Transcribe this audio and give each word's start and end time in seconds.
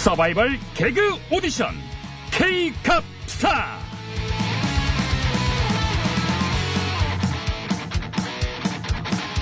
서바이벌 0.00 0.58
개그 0.74 1.18
오디션 1.30 1.74
K캅스타 2.32 3.78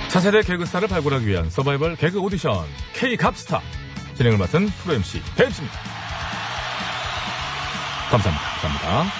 차세대 0.09 0.41
개그스타를 0.41 0.89
발굴하기 0.89 1.25
위한 1.27 1.49
서바이벌 1.49 1.95
개그 1.95 2.19
오디션 2.19 2.65
K캅스타 2.93 3.61
진행을 4.15 4.37
맡은 4.37 4.67
프로 4.83 4.95
MC 4.95 5.21
배입니다 5.37 5.79
감사합니다. 8.11 8.45
감사합니다. 8.61 9.13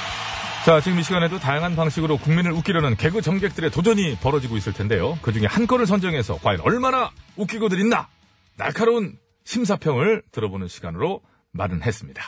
자, 0.66 0.82
지금 0.82 1.00
이 1.00 1.04
시간에도 1.04 1.40
다양한 1.40 1.78
방식으로 1.78 2.18
국민을 2.18 2.52
웃기려는 2.52 2.98
개그 2.98 3.22
정객들의 3.22 3.72
도전이 3.72 4.18
벌어지고 4.18 4.58
있을 4.58 4.74
텐데요. 4.74 5.18
그 5.22 5.32
중에 5.32 5.46
한 5.46 5.68
건을 5.68 5.86
선정해서 5.86 6.38
과연 6.40 6.60
얼마나 6.62 7.12
웃기고들 7.38 7.80
있나? 7.80 8.10
날카로운 8.58 9.18
심사평을 9.46 10.24
들어보는 10.32 10.68
시간으로 10.68 11.22
마련했습니다. 11.52 12.22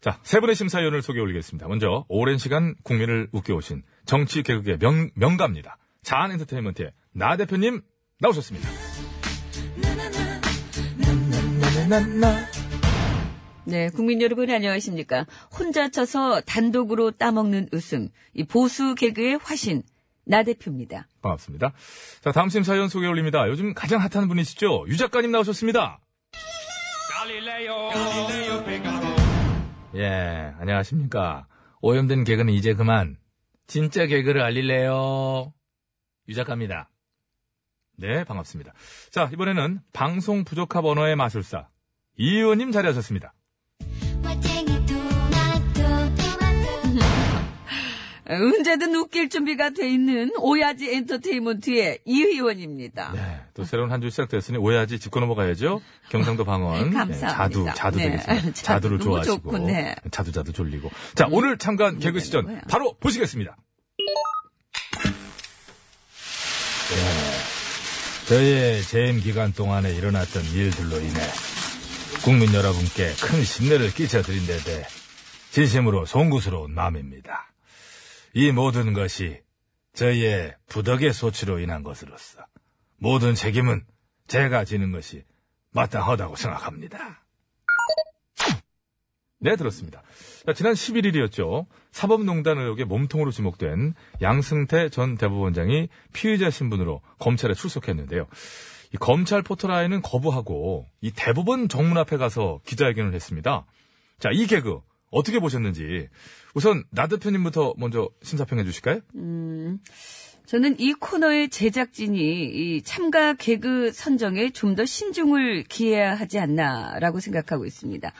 자, 0.00 0.20
세 0.22 0.40
분의 0.40 0.54
심사위원을 0.54 1.02
소개 1.02 1.20
올리겠습니다. 1.20 1.66
먼저, 1.68 2.04
오랜 2.08 2.38
시간 2.38 2.74
국민을 2.84 3.28
웃겨오신 3.32 3.82
정치 4.04 4.42
개그의 4.42 4.78
명, 4.78 5.10
명가입니다. 5.14 5.78
자한 6.02 6.30
엔터테인먼트의 6.32 6.92
나 7.12 7.36
대표님 7.36 7.82
나오셨습니다. 8.20 8.68
네, 13.64 13.90
국민 13.90 14.22
여러분 14.22 14.48
안녕하십니까. 14.48 15.26
혼자 15.58 15.88
쳐서 15.88 16.40
단독으로 16.42 17.10
따먹는 17.12 17.68
웃음, 17.72 18.10
이 18.32 18.44
보수 18.44 18.94
개그의 18.94 19.38
화신, 19.42 19.82
나 20.24 20.44
대표입니다. 20.44 21.08
반갑습니다. 21.22 21.72
자, 22.20 22.32
다음 22.32 22.48
심사위원 22.48 22.88
소개 22.88 23.06
올립니다. 23.06 23.48
요즘 23.48 23.74
가장 23.74 24.00
핫한 24.00 24.28
분이시죠? 24.28 24.86
유 24.88 24.96
작가님 24.96 25.32
나오셨습니다. 25.32 25.98
예, 29.96 30.52
안녕하십니까. 30.58 31.46
오염된 31.80 32.24
개그는 32.24 32.52
이제 32.52 32.74
그만. 32.74 33.16
진짜 33.66 34.04
개그를 34.04 34.42
알릴래요. 34.42 35.54
유 36.28 36.34
작가입니다. 36.34 36.90
네, 37.96 38.22
반갑습니다. 38.24 38.74
자, 39.10 39.30
이번에는 39.32 39.80
방송 39.94 40.44
부족합 40.44 40.84
언어의 40.84 41.16
마술사. 41.16 41.70
이 42.18 42.36
의원님 42.36 42.72
자리하셨습니다. 42.72 43.32
언제든 48.28 48.94
웃길 48.96 49.28
준비가 49.28 49.70
돼 49.70 49.88
있는 49.90 50.30
오야지 50.38 50.90
엔터테인먼트의 50.92 52.00
이 52.04 52.22
의원입니다. 52.22 53.12
네, 53.14 53.40
또 53.54 53.64
새로운 53.64 53.92
한 53.92 54.00
주 54.00 54.10
시작됐으니 54.10 54.58
오야지 54.58 54.98
짚고 54.98 55.20
넘어가야죠. 55.20 55.80
경상도 56.10 56.44
방언. 56.44 56.90
감사합니다. 56.94 57.28
네, 57.28 57.32
자두, 57.34 57.66
자두 57.74 57.98
네. 57.98 58.04
되겠습니다. 58.10 58.42
자두 58.52 58.62
자두를 58.62 58.98
좋아하시고. 58.98 59.36
좋고, 59.36 59.58
네. 59.58 59.94
자두, 60.10 60.32
자두 60.32 60.52
졸리고. 60.52 60.90
자, 61.14 61.28
오늘 61.30 61.56
참가한 61.58 61.98
개그 61.98 62.20
시전. 62.20 62.60
바로 62.68 62.94
보시겠습니다. 62.98 63.56
저의 68.28 68.82
재임 68.82 69.20
기간 69.20 69.52
동안에 69.52 69.94
일어났던 69.94 70.42
일들로 70.52 70.98
인해 70.98 71.20
국민 72.24 72.52
여러분께 72.52 73.12
큰 73.22 73.44
신뢰를 73.44 73.92
끼쳐드린 73.94 74.46
데 74.46 74.56
대해 74.58 74.84
진심으로 75.52 76.06
송구스러운 76.06 76.74
마음입니다. 76.74 77.46
이 78.38 78.52
모든 78.52 78.92
것이 78.92 79.40
저희의 79.94 80.54
부덕의 80.66 81.14
소치로 81.14 81.58
인한 81.58 81.82
것으로서 81.82 82.44
모든 82.98 83.34
책임은 83.34 83.86
제가 84.26 84.66
지는 84.66 84.92
것이 84.92 85.24
마땅하다고 85.70 86.36
생각합니다. 86.36 87.24
네, 89.38 89.56
들었습니다. 89.56 90.02
자, 90.44 90.52
지난 90.52 90.74
11일이었죠. 90.74 91.64
사법농단 91.92 92.58
의혹에 92.58 92.84
몸통으로 92.84 93.30
지목된 93.30 93.94
양승태 94.20 94.90
전 94.90 95.16
대법원장이 95.16 95.88
피의자 96.12 96.50
신분으로 96.50 97.00
검찰에 97.18 97.54
출석했는데요. 97.54 98.26
이 98.92 98.96
검찰 98.98 99.40
포토라인은 99.40 100.02
거부하고 100.02 100.86
이 101.00 101.10
대법원 101.10 101.70
정문 101.70 101.96
앞에 101.96 102.18
가서 102.18 102.60
기자회견을 102.66 103.14
했습니다. 103.14 103.64
자, 104.18 104.28
이 104.30 104.46
개그 104.46 104.82
어떻게 105.10 105.38
보셨는지 105.38 106.08
우선 106.54 106.84
나 106.90 107.06
대표님부터 107.06 107.74
먼저 107.78 108.08
심사평해 108.22 108.64
주실까요? 108.64 109.00
저는 110.46 110.78
이 110.78 110.92
코너의 110.94 111.48
제작진이 111.48 112.18
이 112.44 112.82
참가 112.82 113.34
개그 113.34 113.90
선정에 113.92 114.50
좀 114.50 114.76
더 114.76 114.84
신중을 114.84 115.64
기해야 115.64 116.14
하지 116.14 116.38
않나라고 116.38 117.18
생각하고 117.20 117.66
있습니다. 117.66 118.12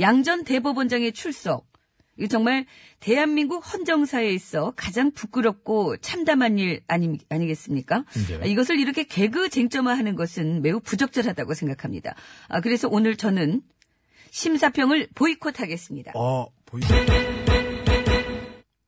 양전 0.00 0.44
대법원장의 0.44 1.12
출석. 1.12 1.66
이 2.18 2.28
정말 2.28 2.66
대한민국 3.00 3.60
헌정사에 3.72 4.30
있어 4.32 4.74
가장 4.76 5.12
부끄럽고 5.12 5.96
참담한 5.96 6.58
일 6.58 6.82
아니, 6.88 7.18
아니겠습니까? 7.30 8.04
네. 8.28 8.40
아, 8.42 8.44
이것을 8.44 8.78
이렇게 8.78 9.04
개그 9.04 9.48
쟁점화하는 9.48 10.14
것은 10.14 10.60
매우 10.60 10.78
부적절하다고 10.78 11.54
생각합니다. 11.54 12.14
아, 12.48 12.60
그래서 12.60 12.88
오늘 12.90 13.16
저는 13.16 13.62
심사평을 14.32 15.08
보이콧하겠습니다. 15.14 16.12
어, 16.14 16.46
보이죠? 16.64 16.88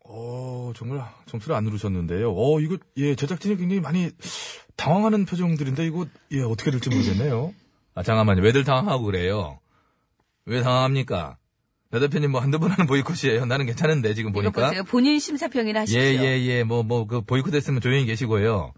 어, 0.07 0.73
정말 0.75 1.05
점수를 1.27 1.55
안 1.55 1.65
누르셨는데요. 1.65 2.33
어, 2.35 2.61
이거, 2.61 2.79
예, 2.97 3.15
제작진이 3.15 3.59
굉장히 3.59 3.81
많이 3.81 4.11
당황하는 4.77 5.27
표정들인데, 5.27 5.85
이거, 5.87 6.07
예, 6.33 6.41
어떻게 6.41 6.71
될지 6.71 6.89
모르겠네요. 6.89 7.55
아, 7.95 8.03
잠깐만요. 8.03 8.41
왜들 8.43 8.65
당황하고 8.65 9.05
그래요? 9.05 9.61
왜 10.47 10.63
당황합니까? 10.63 11.37
나 11.91 12.01
대표님 12.01 12.33
뭐 12.33 12.41
한두 12.41 12.59
번 12.59 12.71
하는 12.71 12.87
보이콧이에요. 12.87 13.45
나는 13.45 13.67
괜찮은데, 13.67 14.15
지금 14.15 14.33
보니까. 14.33 14.69
보세요. 14.69 14.83
본인 14.85 15.19
심사평이나 15.19 15.81
하십시오. 15.81 16.01
예, 16.01 16.15
예, 16.23 16.41
예. 16.47 16.65
뭐, 16.65 16.83
뭐, 16.83 17.07
그, 17.07 17.21
보이콧 17.21 17.55
했으면 17.55 17.83
조용히 17.83 18.07
계시고요. 18.07 18.73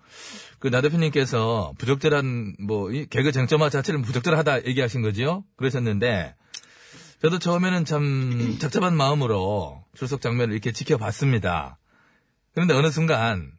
그, 0.59 0.69
나 0.69 0.81
대표님께서 0.81 1.75
부적절한, 1.78 2.56
뭐, 2.59 2.91
이 2.91 3.06
개그 3.06 3.31
쟁점화 3.31 3.71
자체를 3.71 4.03
부적절하다 4.03 4.66
얘기하신 4.66 5.03
거지요? 5.03 5.44
그러셨는데, 5.55 6.34
저도 7.22 7.38
처음에는 7.38 7.84
참 7.84 8.56
착잡한 8.60 8.97
마음으로 8.97 9.84
출석 9.94 10.21
장면을 10.21 10.53
이렇게 10.53 10.72
지켜봤습니다. 10.72 11.78
그런데 12.54 12.75
어느 12.75 12.91
순간, 12.91 13.53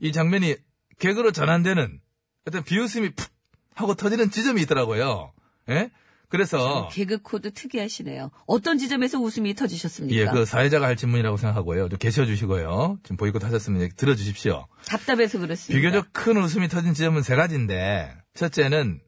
이 0.00 0.12
장면이 0.12 0.56
개그로 0.98 1.32
전환되는 1.32 2.00
어떤 2.46 2.64
비웃음이 2.64 3.10
푹 3.10 3.28
하고 3.74 3.94
터지는 3.94 4.30
지점이 4.30 4.62
있더라고요. 4.62 5.32
예? 5.70 5.90
그래서, 6.28 6.88
개그 6.92 7.22
코드 7.22 7.52
특이하시네요. 7.54 8.30
어떤 8.46 8.76
지점에서 8.76 9.18
웃음이 9.18 9.54
터지셨습니까? 9.54 10.20
예, 10.20 10.26
그 10.26 10.44
사회자가 10.44 10.86
할 10.86 10.96
질문이라고 10.96 11.38
생각하고요. 11.38 11.88
좀 11.88 11.98
계셔 11.98 12.26
주시고요. 12.26 12.98
지금 13.02 13.16
보이콧 13.16 13.44
하셨으면 13.44 13.80
얘기 13.80 13.94
들어 13.96 14.14
주십시오. 14.14 14.66
답답해서 14.86 15.38
그렇습니다. 15.38 15.78
비교적 15.78 16.12
큰 16.12 16.36
웃음이 16.36 16.68
터진 16.68 16.92
지점은 16.92 17.22
세 17.22 17.34
가지인데, 17.34 18.14
첫째는 18.34 19.00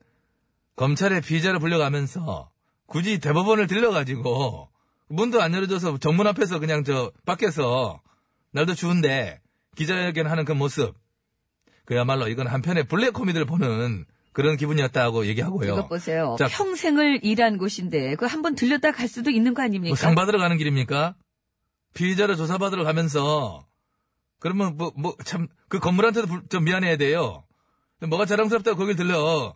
검찰의 0.77 1.21
피의자를 1.21 1.59
불려가면서 1.59 2.51
굳이 2.91 3.21
대법원을 3.21 3.69
들려가지고 3.69 4.69
문도 5.09 5.41
안 5.41 5.55
열어줘서 5.55 5.99
정문 5.99 6.27
앞에서 6.27 6.59
그냥 6.59 6.83
저 6.83 7.13
밖에서 7.25 8.01
날도 8.53 8.75
추운데 8.75 9.41
기자회견 9.77 10.27
하는 10.27 10.45
그 10.45 10.51
모습. 10.53 10.95
그야말로 11.85 12.27
이건 12.29 12.49
한편의 12.49 12.89
블랙 12.89 13.13
코미디를 13.13 13.47
보는 13.47 14.05
그런 14.33 14.57
기분이었다고 14.57 15.27
얘기하고요. 15.27 15.73
이것 15.73 15.89
보세요. 15.89 16.35
자, 16.39 16.47
평생을 16.49 17.21
일한 17.25 17.59
곳인데 17.59 18.17
그 18.17 18.27
한번 18.27 18.57
들렸다 18.57 18.91
갈 18.91 19.07
수도 19.07 19.31
있는 19.31 19.55
거 19.55 19.63
아닙니까? 19.63 19.91
뭐 19.91 19.97
상 19.97 20.15
받으러 20.17 20.39
가는 20.39 20.57
길입니까? 20.57 21.15
피의자를 21.95 22.37
조사받으러 22.37 22.83
가면서 22.85 23.67
그러면 24.41 24.77
뭐 24.77 24.93
뭐 24.97 25.17
참 25.25 25.47
그 25.69 25.79
건물한테도 25.79 26.27
불- 26.27 26.43
좀 26.49 26.65
미안해야 26.65 26.97
돼요. 26.97 27.45
뭐가 28.01 28.27
자랑스럽다고 28.27 28.77
거길 28.77 28.97
들려. 28.97 29.55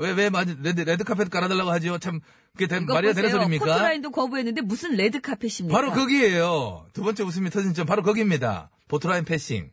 왜 0.00 0.12
왜 0.12 0.30
레드 0.62 0.80
레드 0.80 1.04
카펫 1.04 1.28
깔아달라고 1.30 1.70
하지요? 1.70 1.98
참 1.98 2.20
그게 2.52 2.66
대- 2.66 2.80
말이야 2.80 3.12
되는. 3.12 3.30
소리입니까? 3.30 3.64
포토라인도 3.66 4.10
거부했는데 4.10 4.62
무슨 4.62 4.96
레드 4.96 5.20
카펫입니까? 5.20 5.76
바로 5.78 5.92
거기에요. 5.92 6.86
두 6.92 7.02
번째 7.02 7.22
웃음이 7.24 7.50
터진 7.50 7.74
점 7.74 7.86
바로 7.86 8.02
거기입니다. 8.02 8.70
포토라인 8.88 9.24
패싱. 9.24 9.70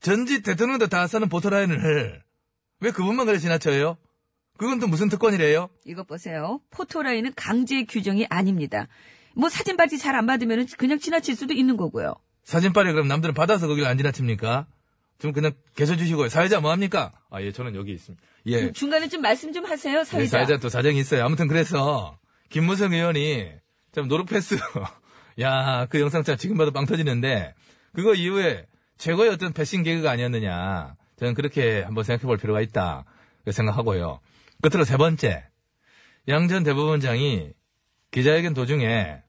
전직 0.00 0.42
대통령도 0.42 0.88
다 0.88 1.06
쓰는 1.06 1.28
포토라인을 1.28 2.22
왜 2.80 2.90
그분만 2.90 3.26
그래 3.26 3.38
지나쳐요? 3.38 3.96
그건 4.58 4.78
또 4.80 4.86
무슨 4.86 5.08
특권이래요? 5.08 5.68
이것 5.86 6.06
보세요. 6.06 6.60
포토라인은 6.70 7.32
강제 7.36 7.84
규정이 7.84 8.26
아닙니다. 8.28 8.86
뭐 9.34 9.48
사진 9.48 9.76
받지 9.76 9.98
잘안 9.98 10.26
받으면 10.26 10.66
그냥 10.78 10.98
지나칠 10.98 11.34
수도 11.36 11.54
있는 11.54 11.76
거고요. 11.76 12.14
사진빨에 12.44 12.92
그럼 12.92 13.08
남들은 13.08 13.34
받아서 13.34 13.66
거기를 13.68 13.88
안 13.88 13.96
지나칩니까? 13.96 14.66
좀 15.18 15.32
그냥 15.32 15.52
계셔 15.76 15.96
주시고요. 15.96 16.28
사회자 16.28 16.60
뭐 16.60 16.70
합니까? 16.72 17.12
아, 17.30 17.40
예, 17.40 17.52
저는 17.52 17.74
여기 17.76 17.92
있습니다. 17.92 18.22
예. 18.46 18.72
중간에 18.72 19.08
좀 19.08 19.22
말씀 19.22 19.52
좀 19.52 19.64
하세요, 19.66 19.98
네, 19.98 20.04
사회자. 20.04 20.30
사회자 20.38 20.56
또 20.58 20.68
사정이 20.68 20.98
있어요. 20.98 21.24
아무튼 21.24 21.46
그래서 21.48 22.18
김무성 22.50 22.92
의원이 22.92 23.50
참 23.92 24.08
노룩패스. 24.08 24.56
야, 25.40 25.86
그 25.88 26.00
영상 26.00 26.22
참 26.24 26.36
지금 26.36 26.56
봐도 26.56 26.70
빵 26.72 26.84
터지는데 26.86 27.54
그거 27.92 28.14
이후에 28.14 28.66
최고의 28.98 29.30
어떤 29.30 29.52
패싱 29.52 29.82
개그가 29.82 30.10
아니었느냐. 30.10 30.94
저는 31.18 31.34
그렇게 31.34 31.82
한번 31.82 32.04
생각해 32.04 32.26
볼 32.26 32.36
필요가 32.36 32.60
있다. 32.60 33.04
생각하고요. 33.50 34.20
끝으로 34.60 34.84
세 34.84 34.96
번째. 34.96 35.44
양 36.28 36.48
전 36.48 36.62
대법원장이 36.64 37.50
기자회견 38.12 38.54
도중에 38.54 39.22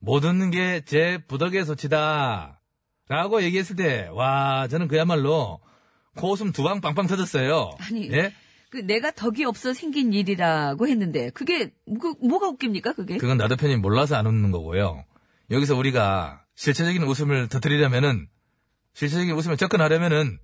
모든 0.00 0.50
게 0.50 0.82
제 0.86 1.18
부덕의 1.26 1.64
소치다. 1.64 2.60
라고 3.08 3.42
얘기했을 3.42 3.74
때, 3.76 4.08
와, 4.12 4.68
저는 4.68 4.86
그야말로 4.88 5.60
코웃음 6.16 6.52
두 6.52 6.62
방 6.62 6.80
빵빵 6.80 7.06
터졌어요. 7.06 7.70
아니. 7.80 8.10
예? 8.12 8.32
그 8.70 8.78
내가 8.78 9.10
덕이 9.10 9.44
없어 9.44 9.72
생긴 9.72 10.12
일이라고 10.12 10.86
했는데 10.88 11.30
그게 11.30 11.72
그, 12.00 12.14
뭐가 12.22 12.48
웃깁니까 12.48 12.92
그게? 12.92 13.16
그건 13.16 13.38
나도 13.38 13.56
편이 13.56 13.76
몰라서 13.76 14.16
안 14.16 14.26
웃는 14.26 14.50
거고요. 14.50 15.04
여기서 15.50 15.74
우리가 15.76 16.44
실체적인 16.54 17.02
웃음을 17.04 17.48
터뜨리려면은, 17.48 18.28
실체적인 18.92 19.32
웃음에 19.34 19.56
접근하려면은, 19.56 20.38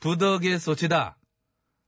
부덕의 0.00 0.58
소치다. 0.58 1.16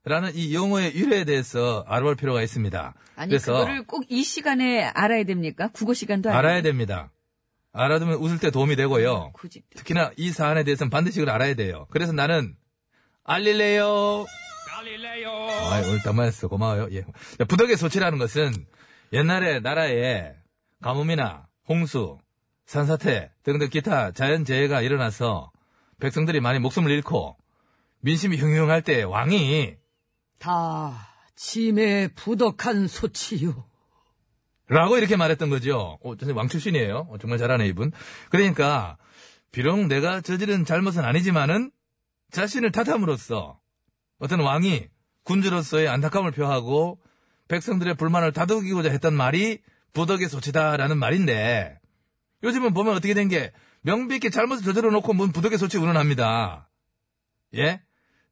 라는 0.05 0.31
이 0.33 0.55
용어의 0.55 0.95
유래에 0.95 1.25
대해서 1.25 1.83
알아볼 1.87 2.15
필요가 2.15 2.41
있습니다. 2.41 2.93
아니 3.17 3.29
그래서 3.29 3.51
그거를 3.51 3.85
꼭 3.85 4.05
이 4.09 4.23
시간에 4.23 4.83
알아야 4.85 5.25
됩니까? 5.25 5.69
국어 5.73 5.93
시간도. 5.93 6.29
알아야 6.31 6.61
됩니다. 6.61 7.11
알아두면 7.73 8.15
웃을 8.15 8.39
때 8.39 8.49
도움이 8.49 8.77
되고요. 8.77 9.31
고집. 9.33 9.65
특히나 9.75 10.11
이 10.15 10.31
사안에 10.31 10.63
대해서는 10.63 10.89
반드시 10.89 11.19
그걸 11.19 11.35
알아야 11.35 11.53
돼요. 11.55 11.85
그래서 11.91 12.13
나는 12.13 12.55
알릴래요. 13.25 14.25
아, 15.29 15.81
오늘 15.85 16.01
딱 16.03 16.15
맞았어. 16.15 16.47
고마워요. 16.47 16.87
예. 16.91 17.03
자, 17.37 17.45
부덕의 17.45 17.77
소치라는 17.77 18.17
것은 18.17 18.53
옛날에 19.13 19.59
나라에 19.59 20.33
가뭄이나 20.81 21.47
홍수, 21.67 22.19
산사태 22.65 23.31
등등 23.43 23.69
기타 23.69 24.11
자연재해가 24.11 24.81
일어나서 24.81 25.51
백성들이 25.99 26.39
많이 26.41 26.59
목숨을 26.59 26.91
잃고 26.91 27.37
민심이 28.01 28.37
흉흉할 28.37 28.83
때 28.83 29.03
왕이 29.03 29.75
다 30.39 31.07
짐에 31.35 32.09
부덕한 32.09 32.87
소치요. 32.87 33.65
라고 34.69 34.97
이렇게 34.97 35.15
말했던 35.15 35.49
거죠. 35.49 35.97
어, 36.03 36.13
왕 36.35 36.47
출신이에요. 36.49 37.07
어, 37.09 37.17
정말 37.19 37.39
잘하네, 37.39 37.67
이분. 37.67 37.91
그러니까, 38.29 38.97
비록 39.51 39.87
내가 39.87 40.19
저지른 40.19 40.65
잘못은 40.65 41.05
아니지만은, 41.05 41.71
자신을 42.31 42.73
탓함으로써, 42.73 43.59
어떤 44.19 44.39
왕이 44.39 44.87
군주로서의 45.23 45.87
안타까움을 45.87 46.31
표하고, 46.31 46.99
백성들의 47.47 47.95
불만을 47.95 48.31
다독이고자 48.31 48.89
했던 48.89 49.13
말이, 49.13 49.59
부덕의 49.93 50.29
소치다라는 50.29 50.97
말인데, 50.97 51.79
요즘은 52.43 52.73
보면 52.73 52.95
어떻게 52.95 53.13
된 53.13 53.27
게, 53.27 53.51
명백히 53.81 54.31
잘못을 54.31 54.63
저질러 54.63 54.91
놓고 54.91 55.13
뭔 55.13 55.31
부덕의 55.31 55.57
소치 55.57 55.77
운운합니다. 55.77 56.69
예? 57.55 57.81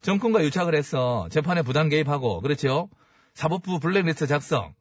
정권과 0.02 0.44
유착을 0.44 0.76
해서 0.76 1.28
재판에 1.32 1.62
부당 1.62 1.90
개입하고, 1.90 2.42
그렇죠? 2.42 2.90
사법부 3.34 3.80
블랙리스트 3.80 4.28
작성, 4.28 4.74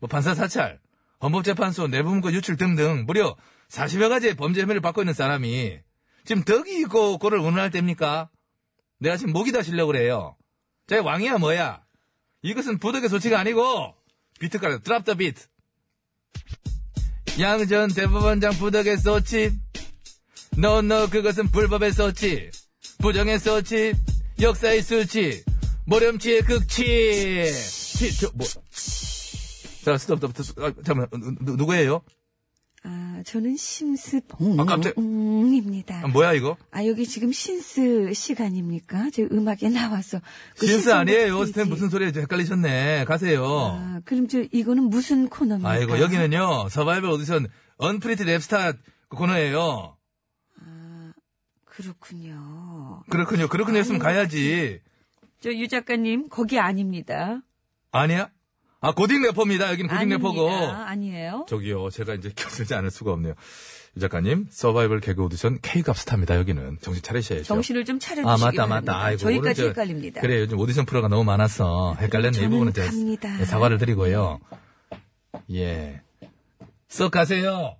뭐 0.00 0.08
판사 0.08 0.34
사찰, 0.34 0.80
헌법재판소 1.22 1.86
내부문건 1.86 2.34
유출 2.34 2.56
등등 2.56 3.04
무려 3.06 3.36
40여 3.68 4.08
가지의 4.08 4.34
범죄 4.34 4.62
혐의를 4.62 4.80
받고 4.80 5.02
있는 5.02 5.14
사람이 5.14 5.78
지금 6.24 6.42
덕이 6.42 6.80
있고 6.80 7.18
그를 7.18 7.38
운운할 7.38 7.70
때입니까? 7.70 8.28
내가 9.02 9.16
지금 9.16 9.32
목이 9.32 9.50
다 9.50 9.62
실려고 9.62 9.88
그래요. 9.92 10.36
제 10.86 10.98
왕이야 10.98 11.38
뭐야? 11.38 11.82
이것은 12.42 12.78
부덕의 12.78 13.08
소치가 13.08 13.38
아니고 13.40 13.94
비트가루 14.38 14.80
드랍 14.80 15.04
더 15.04 15.14
비트. 15.14 15.46
양 17.40 17.66
전 17.66 17.88
대법원장 17.92 18.52
부덕의 18.54 18.98
소치. 18.98 19.52
너너 20.56 21.08
그것은 21.08 21.48
불법의 21.48 21.92
소치. 21.92 22.50
부정의 22.98 23.38
소치. 23.40 23.94
역사의 24.40 24.82
수치. 24.82 25.42
모렴치의 25.86 26.42
극치. 26.42 27.50
치, 27.52 28.16
저, 28.20 28.30
뭐. 28.34 28.46
자, 29.84 29.98
스톱, 29.98 30.20
스톱, 30.20 30.36
스톱. 30.36 30.64
아, 30.64 30.72
잠깐만, 30.84 31.08
누, 31.40 31.56
누구예요? 31.56 32.02
아 32.84 33.22
저는 33.24 33.56
심스 33.56 34.16
아, 34.16 34.34
봉입니다. 34.36 36.00
아, 36.02 36.08
뭐야, 36.08 36.32
이거? 36.32 36.56
아 36.72 36.84
여기 36.84 37.06
지금 37.06 37.30
신스 37.30 38.12
시간입니까? 38.12 39.10
제 39.10 39.22
음악에 39.30 39.68
나와서. 39.68 40.20
그 40.58 40.66
신스 40.66 40.92
아니에요. 40.92 41.44
스탠 41.46 41.68
무슨 41.68 41.88
소리예요? 41.90 42.12
헷갈리셨네. 42.14 43.04
가세요. 43.04 43.44
아 43.46 44.00
그럼 44.04 44.26
저 44.26 44.42
이거는 44.50 44.84
무슨 44.90 45.28
코너입니까? 45.28 45.70
아이고, 45.70 46.00
여기는요, 46.00 46.68
서바이벌 46.70 47.08
오디션 47.10 47.46
언프리티 47.76 48.24
랩스타 48.24 48.76
그 49.08 49.16
코너예요. 49.16 49.96
그렇군요. 51.64 53.02
그렇군요. 53.08 53.48
그렇군요. 53.48 53.78
했으면 53.78 53.98
가야지. 54.00 54.80
저 55.40 55.50
유 55.50 55.66
작가님 55.68 56.28
거기 56.28 56.58
아닙니다. 56.58 57.40
아니야? 57.92 58.30
아, 58.84 58.92
고딩 58.92 59.22
래퍼입니다. 59.22 59.70
여기는 59.70 59.88
고딩 59.88 59.96
아닙니다. 59.96 60.16
래퍼고. 60.28 60.50
아니에요. 60.50 61.46
저기요, 61.48 61.88
제가 61.90 62.14
이제 62.14 62.30
껴들지 62.34 62.74
않을 62.74 62.90
수가 62.90 63.12
없네요. 63.12 63.34
유 63.96 64.00
작가님, 64.00 64.46
서바이벌 64.50 65.00
개그 65.00 65.22
오디션 65.22 65.58
K갑 65.62 65.96
스타입니다. 65.96 66.36
여기는. 66.36 66.78
정신 66.80 67.02
차리셔야죠. 67.02 67.44
정신을 67.44 67.84
좀 67.84 68.00
차려주시기 68.00 68.28
아, 68.28 68.36
맞다, 68.36 68.66
바랍니다. 68.66 68.92
맞다. 68.92 69.04
아이고, 69.04 69.18
저희까지 69.18 69.66
헷갈립니다. 69.66 70.20
그래, 70.20 70.40
요즘 70.40 70.58
오디션 70.58 70.84
프로가 70.84 71.06
너무 71.06 71.22
많아서 71.24 71.94
헷갈렸네. 72.00 72.38
이 72.40 72.48
부분은 72.48 72.72
제가. 72.72 72.90
네, 72.90 73.44
사과를 73.44 73.78
드리고요. 73.78 74.40
예. 75.52 76.00
썩 76.88 77.12
가세요. 77.12 77.76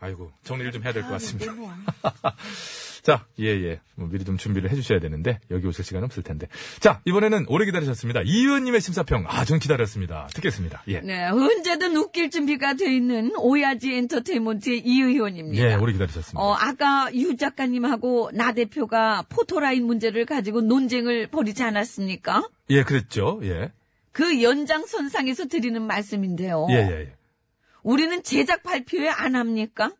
아이고, 0.00 0.30
정리를 0.44 0.72
좀 0.72 0.82
해야 0.84 0.92
될 0.92 1.02
것 1.02 1.10
같습니다. 1.10 1.52
뭐. 1.52 1.70
자, 3.02 3.24
예, 3.40 3.46
예. 3.46 3.80
뭐 3.94 4.08
미리 4.08 4.24
좀 4.24 4.36
준비를 4.36 4.70
해주셔야 4.70 5.00
되는데, 5.00 5.40
여기 5.50 5.66
오실 5.66 5.84
시간 5.84 6.04
없을 6.04 6.22
텐데. 6.22 6.46
자, 6.80 7.00
이번에는 7.06 7.46
오래 7.48 7.64
기다리셨습니다. 7.64 8.20
이 8.24 8.40
의원님의 8.42 8.80
심사평, 8.80 9.24
아, 9.28 9.44
전 9.44 9.58
기다렸습니다. 9.58 10.28
듣겠습니다. 10.34 10.82
예. 10.88 11.00
네, 11.00 11.26
언제든 11.28 11.96
웃길 11.96 12.30
준비가 12.30 12.74
돼 12.74 12.94
있는 12.94 13.32
오야지 13.36 13.94
엔터테인먼트의 13.94 14.80
이 14.84 15.00
의원입니다. 15.00 15.64
예, 15.64 15.74
오래 15.74 15.92
기다리셨습니다. 15.92 16.38
어, 16.40 16.52
아까 16.54 17.08
유 17.14 17.36
작가님하고 17.36 18.30
나 18.34 18.52
대표가 18.52 19.24
포토라인 19.28 19.84
문제를 19.86 20.26
가지고 20.26 20.60
논쟁을 20.60 21.28
벌이지 21.28 21.62
않았습니까? 21.62 22.48
예, 22.70 22.82
그랬죠. 22.82 23.40
예. 23.44 23.72
그 24.12 24.42
연장선상에서 24.42 25.46
드리는 25.46 25.80
말씀인데요. 25.80 26.66
예, 26.70 26.74
예, 26.74 27.00
예. 27.02 27.12
우리는 27.82 28.22
제작 28.22 28.62
발표회 28.62 29.08
안 29.08 29.34
합니까? 29.36 29.92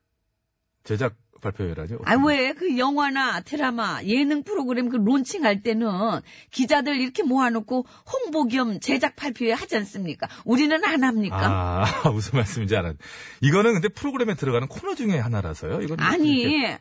제작 0.84 1.14
발표회라죠. 1.40 2.00
아, 2.04 2.16
왜? 2.26 2.52
그 2.52 2.78
영화나 2.78 3.40
드라마, 3.40 4.02
예능 4.02 4.42
프로그램 4.42 4.88
그 4.88 4.96
론칭할 4.96 5.62
때는 5.62 5.88
기자들 6.50 6.96
이렇게 7.00 7.22
모아놓고 7.22 7.86
홍보 8.12 8.46
겸 8.46 8.80
제작 8.80 9.14
발표회 9.14 9.52
하지 9.52 9.76
않습니까? 9.76 10.26
우리는 10.44 10.82
안 10.84 11.04
합니까? 11.04 11.84
아, 12.04 12.10
무슨 12.10 12.38
말씀인지 12.38 12.74
알았. 12.76 12.96
이거는 13.40 13.74
근데 13.74 13.88
프로그램에 13.88 14.34
들어가는 14.34 14.66
코너 14.66 14.94
중에 14.96 15.16
하나라서요. 15.18 15.80
이건 15.82 16.00
아니, 16.00 16.40
이렇게- 16.40 16.80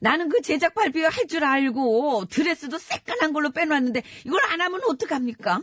나는 0.00 0.30
그 0.30 0.40
제작 0.40 0.74
발표 0.74 1.00
할줄 1.04 1.44
알고 1.44 2.24
드레스도 2.30 2.78
새까만 2.78 3.34
걸로 3.34 3.50
빼놨는데 3.50 4.02
이걸 4.24 4.40
안 4.44 4.62
하면 4.62 4.80
어떡합니까? 4.88 5.62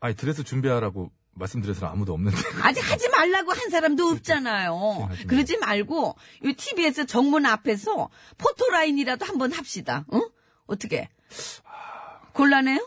아니 0.00 0.16
드레스 0.16 0.42
준비하라고 0.42 1.12
말씀드려서는 1.38 1.92
아무도 1.92 2.12
없는데. 2.14 2.36
아직 2.62 2.80
하지 2.90 3.08
말라고 3.08 3.52
한 3.52 3.70
사람도 3.70 4.06
없잖아요. 4.08 5.08
마. 5.08 5.08
그러지 5.26 5.56
말고 5.58 6.16
이 6.44 6.54
TBS 6.54 7.06
정문 7.06 7.46
앞에서 7.46 8.10
포토라인이라도 8.38 9.24
한번 9.26 9.52
합시다. 9.52 10.04
응? 10.12 10.28
어떻게? 10.66 11.08
곤란해요? 12.32 12.86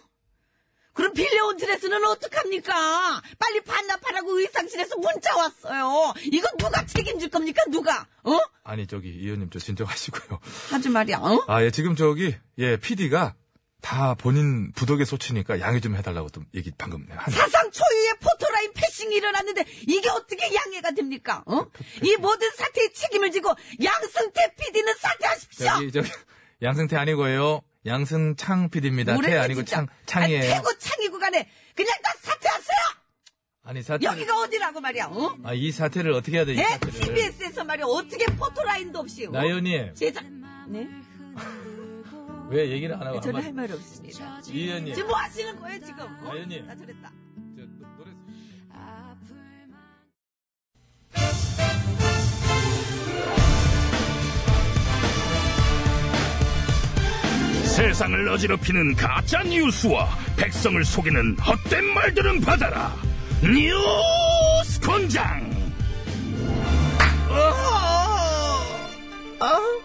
그럼 0.94 1.14
빌려온 1.14 1.56
드레스는 1.58 2.06
어떡합니까? 2.06 3.22
빨리 3.40 3.62
반납하라고 3.62 4.40
의상실에서 4.40 4.98
문자 4.98 5.36
왔어요. 5.38 6.14
이거 6.32 6.50
누가 6.58 6.86
책임질 6.86 7.30
겁니까? 7.30 7.64
누가? 7.70 8.06
어? 8.24 8.38
아니 8.64 8.86
저기 8.88 9.10
이 9.10 9.24
의원님 9.24 9.50
저 9.52 9.60
진정하시고요. 9.60 10.40
하지 10.70 10.90
말이야. 10.90 11.18
어? 11.18 11.44
아, 11.48 11.64
예, 11.64 11.72
지금 11.72 11.96
저기 11.96 12.36
예, 12.58 12.76
PD가 12.78 13.36
다 13.82 14.14
본인 14.14 14.72
부덕의 14.74 15.06
소치니까 15.06 15.60
양해 15.62 15.80
좀 15.80 15.96
해달라고 15.96 16.30
또 16.30 16.44
얘기 16.54 16.72
방금 16.78 17.08
한. 17.10 17.34
사상 17.34 17.72
초유의 17.72 18.14
포 18.20 18.30
패싱이 19.02 19.16
일어났는데 19.16 19.66
이게 19.88 20.10
어떻게 20.10 20.54
양해가 20.54 20.92
됩니까? 20.92 21.44
어? 21.48 21.66
이 22.04 22.16
모든 22.18 22.50
사태의 22.52 22.94
책임을 22.94 23.32
지고 23.32 23.54
양승태 23.84 24.56
PD는 24.60 24.94
사퇴하십시오. 24.96 25.66
저기 25.68 25.92
저기 25.92 26.10
양승태 26.62 26.96
아니고요. 26.96 27.62
양승창 27.86 28.70
PD입니다. 28.70 29.18
태 29.18 29.38
아니고 29.38 29.62
진짜? 29.62 29.78
창 29.78 29.88
창이에요. 30.06 30.40
아니, 30.42 30.54
태고 30.54 30.78
창이고 30.78 31.18
간에 31.20 31.50
그냥 31.76 31.98
다 32.04 32.14
사퇴하세요. 32.22 32.80
아니 33.64 33.82
사태. 33.82 34.06
여기가 34.06 34.40
어디라고 34.42 34.82
말이야? 34.82 35.06
어? 35.08 35.36
아, 35.44 35.54
이 35.54 35.72
사태를 35.72 36.14
어떻게 36.14 36.38
해야 36.38 36.46
돼? 36.46 36.54
이 36.54 36.56
네? 36.58 36.80
TBS에서 36.80 37.64
말이야 37.64 37.86
어떻게 37.86 38.26
포토라인도 38.26 39.00
없이 39.00 39.26
어? 39.26 39.32
나 39.32 39.44
의원님 39.44 39.94
제작 39.96 40.26
네? 40.68 40.88
왜 42.50 42.70
얘기를 42.70 42.96
안 42.96 43.08
하고 43.08 43.22
저는 43.22 43.42
할말 43.42 43.72
없습니다. 43.72 44.42
이 44.50 44.64
의원님 44.66 44.94
지금 44.94 45.08
뭐 45.08 45.18
하시는 45.18 45.58
거예요 45.60 45.80
지금? 45.80 46.04
어? 46.04 46.22
나 46.24 46.34
의원님. 46.34 46.68
나 46.68 46.76
저랬다. 46.76 47.12
세상을 57.82 58.30
어지럽히는 58.30 58.96
가짜 58.96 59.42
뉴스와 59.42 60.08
백성을 60.38 60.86
속이는 60.86 61.36
헛된 61.40 61.84
말들은 61.84 62.42
받아라. 62.42 62.96
뉴스 63.42 64.80
곤장. 64.80 65.50
어? 67.28 67.34
어? 69.44 69.82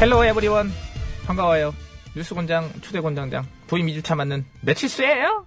Hello 0.00 0.24
everyone 0.24 0.72
반가워요. 1.24 1.72
뉴스 2.16 2.34
곤장 2.34 2.68
초대 2.80 3.00
곤장장 3.00 3.46
부임 3.68 3.86
2주차 3.86 4.16
맞는 4.16 4.44
매칠수예요. 4.62 5.46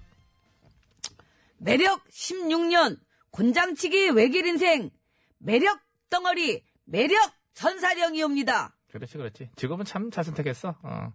매력 1.57 2.01
16년 2.07 2.97
곤장치기 3.34 4.12
외길 4.11 4.45
인생 4.45 4.89
매력 5.37 5.81
덩어리 6.09 6.63
매력 6.85 7.33
전사령이옵니다. 7.55 8.75
그렇지 8.95 9.17
그렇지 9.17 9.49
직업은 9.55 9.85
참 9.85 10.09
잘 10.11 10.23
선택했어 10.23 10.75
어. 10.81 11.11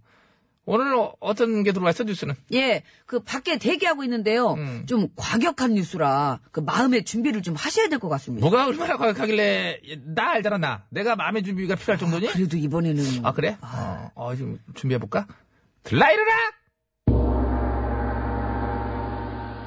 오늘 0.66 0.94
어- 0.94 1.14
어떤 1.20 1.62
게 1.62 1.72
들어와 1.72 1.90
있어 1.90 2.04
뉴스는 2.04 2.34
예, 2.52 2.82
그 3.06 3.20
밖에 3.20 3.58
대기하고 3.58 4.04
있는데요. 4.04 4.52
음. 4.52 4.84
좀 4.86 5.08
과격한 5.16 5.72
뉴스라 5.74 6.40
그 6.52 6.60
마음의 6.60 7.04
준비를 7.04 7.42
좀 7.42 7.54
하셔야 7.56 7.88
될 7.88 7.98
것 7.98 8.08
같습니다. 8.10 8.46
뭐가 8.46 8.66
얼마나 8.66 8.96
과격하길래 8.98 9.80
나 10.14 10.32
알잖아 10.32 10.58
나 10.58 10.84
내가 10.90 11.16
마음의 11.16 11.42
준비가 11.42 11.74
필요할 11.76 11.98
정도니 11.98 12.26
그래도 12.28 12.56
이번에는 12.58 13.24
아 13.24 13.32
그래 13.32 13.56
어, 13.62 14.10
어 14.14 14.34
지금 14.36 14.58
준비해 14.74 14.98
볼까 14.98 15.26
들라 15.82 16.10
이르라 16.12 16.34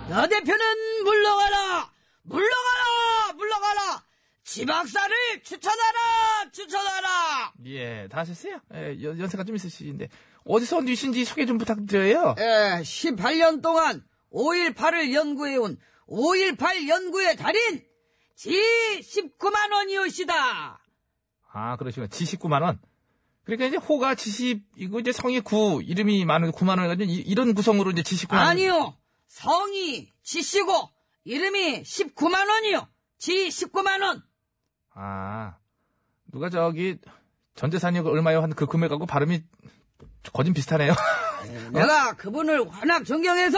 나 0.10 0.28
대표는 0.28 1.04
물러가라! 1.04 1.90
물러가라! 2.24 3.34
물러가라! 3.36 4.04
지박사를 4.44 5.16
추천하라! 5.44 6.52
추천하라! 6.52 7.54
예, 7.66 8.08
다 8.10 8.20
하셨어요? 8.20 8.60
예, 8.76 8.98
연, 9.02 9.20
연세가 9.20 9.44
좀 9.44 9.56
있으신데. 9.56 10.10
어디서 10.46 10.78
온뒤신지 10.78 11.24
소개 11.26 11.46
좀 11.46 11.58
부탁드려요. 11.58 12.36
예, 12.38 12.82
18년 12.82 13.62
동안 13.62 14.04
5.18을 14.34 15.14
연구해온 15.14 15.78
5.18 16.08 16.88
연구의 16.90 17.38
달인 17.38 17.84
지 18.36 18.52
19만 19.02 19.72
원이오시다. 19.72 20.80
아, 21.54 21.78
그러시구나. 21.78 22.08
지 22.08 22.26
19만원. 22.26 22.80
그러니까 23.46 23.66
이제 23.68 23.78
호가 23.78 24.16
지십, 24.16 24.64
이거 24.78 25.00
이제 25.00 25.12
성이 25.12 25.40
구, 25.40 25.82
이름이 25.86 26.26
많은 26.26 26.52
9만원 26.52 26.84
해가지고 26.84 27.04
이- 27.12 27.16
이런 27.16 27.54
구성으로 27.54 27.92
이제 27.92 28.02
지19만원. 28.02 28.34
아니요. 28.38 28.98
성이 29.28 30.10
지시고 30.24 30.90
이름이 31.26 31.84
19만 31.84 32.50
원이요. 32.50 32.88
지 33.20 33.48
19만 33.50 34.02
원. 34.02 34.24
아, 34.94 35.58
누가 36.32 36.50
저기, 36.50 36.98
전재산이 37.56 38.00
얼마요? 38.00 38.42
한 38.42 38.54
그 38.54 38.66
금액하고 38.66 39.06
발음이 39.06 39.42
거진 40.34 40.54
비슷하네요. 40.54 40.94
내가 41.74 42.14
그분을 42.16 42.60
워낙 42.60 43.04
존경해서 43.06 43.58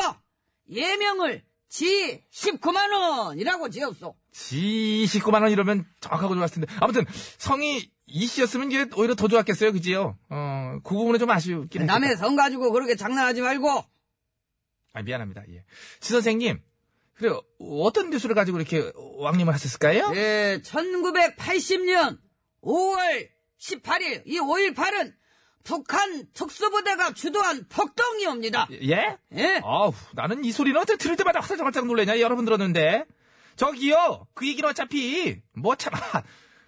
예명을 0.70 1.44
지 1.70 2.24
19만 2.32 2.92
원이라고 2.94 3.70
지었소. 3.70 4.16
지 4.32 5.06
19만원 5.08 5.52
이러면 5.52 5.86
정확하고 6.00 6.36
좋았을 6.36 6.62
텐데. 6.66 6.74
아무튼, 6.82 7.06
성이 7.38 7.90
이 8.08 8.26
씨였으면 8.28 8.72
이게 8.72 8.88
오히려 8.96 9.16
더 9.16 9.28
좋았겠어요. 9.28 9.72
그지요? 9.74 10.18
어, 10.30 10.78
그 10.84 10.94
부분은 10.96 11.20
좀 11.20 11.30
아쉽긴 11.32 11.82
해요. 11.82 11.88
남의 11.88 12.18
성 12.18 12.36
가지고 12.36 12.72
그렇게 12.72 12.96
장난하지 12.96 13.42
말고 13.42 13.84
아, 14.94 15.02
미안합니다. 15.02 15.44
예. 15.50 15.64
지 16.00 16.12
선생님, 16.14 16.62
그래, 17.18 17.34
어떤 17.60 18.10
뉴스를 18.10 18.36
가지고 18.36 18.58
이렇게 18.60 18.92
왕림을 19.18 19.54
하셨을까요? 19.54 20.12
예, 20.16 20.60
1980년 20.64 22.18
5월 22.62 23.28
18일 23.60 24.24
이 24.26 24.40
5.18은 24.40 25.14
북한 25.64 26.28
특수부대가 26.34 27.14
주도한 27.14 27.68
폭동이옵니다. 27.70 28.68
예? 28.84 29.18
예? 29.36 29.62
아우, 29.64 29.94
나는 30.14 30.46
이 30.46 30.52
소리는 30.52 30.80
어떻게 30.80 30.98
들을 30.98 31.16
때마다 31.16 31.40
화들짝 31.40 31.86
놀래냐? 31.88 32.20
여러 32.20 32.36
번 32.36 32.46
들었는데. 32.46 33.06
저기요, 33.56 34.28
그 34.36 34.46
얘기는 34.48 34.70
어차피, 34.70 35.42
뭐 35.54 35.76
참, 35.76 35.94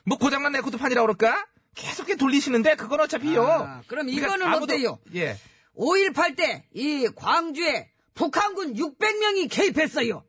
뭐 0.06 0.18
고장난 0.18 0.56
에코드판이라고 0.56 1.06
그럴까? 1.06 1.46
계속 1.76 2.08
이렇게 2.08 2.16
돌리시는데, 2.16 2.76
그건 2.76 3.02
어차피요. 3.02 3.44
아, 3.44 3.82
그럼 3.88 4.10
이거는 4.10 4.46
그러니까 4.46 4.64
어때요? 4.64 4.98
예. 5.14 5.38
5.18 5.78 6.36
때 6.36 6.66
이 6.74 7.08
광주에 7.16 7.92
북한군 8.16 8.74
600명이 8.76 9.48
개입했어요. 9.52 10.24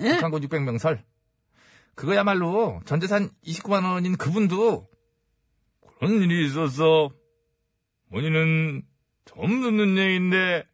예? 0.00 0.14
북한군 0.14 0.42
600명 0.42 0.78
설. 0.78 1.04
그거야말로 1.94 2.80
전재산 2.86 3.30
29만 3.44 3.84
원인 3.84 4.16
그분도, 4.16 4.88
그런 5.98 6.22
일이 6.22 6.46
있었어. 6.46 7.10
원인은 8.10 8.82
처음 9.26 9.60
듣는 9.60 9.98
얘기인데, 9.98 10.64